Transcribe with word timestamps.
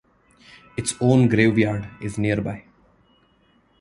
Its 0.77 0.95
own 0.99 1.27
graveyard 1.27 1.87
is 2.01 2.17
nearby. 2.17 2.65